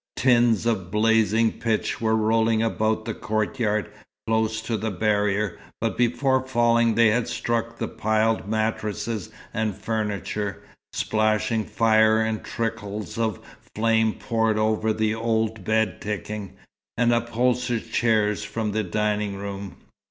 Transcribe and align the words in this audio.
Tins 0.15 0.65
of 0.65 0.89
blazing 0.89 1.59
pitch 1.59 2.01
were 2.01 2.15
rolling 2.15 2.63
about 2.63 3.05
the 3.05 3.13
courtyard, 3.13 3.91
close 4.25 4.59
to 4.61 4.75
the 4.75 4.89
barrier, 4.89 5.59
but 5.79 5.95
before 5.95 6.43
falling 6.43 6.95
they 6.95 7.09
had 7.09 7.27
struck 7.27 7.77
the 7.77 7.87
piled 7.87 8.47
mattresses 8.49 9.29
and 9.53 9.77
furniture, 9.77 10.63
splashing 10.91 11.65
fire 11.65 12.19
and 12.19 12.43
trickles 12.43 13.19
of 13.19 13.41
flame 13.75 14.13
poured 14.13 14.57
over 14.57 14.91
the 14.91 15.13
old 15.13 15.63
bedticking, 15.63 16.53
and 16.97 17.13
upholstered 17.13 17.91
chairs 17.91 18.43
from 18.43 18.71
the 18.71 18.81
dining 18.83 19.35
room. 19.35 19.75